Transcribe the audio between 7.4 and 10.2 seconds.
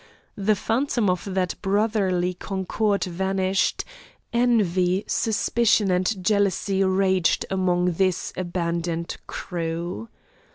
among this abandoned crew.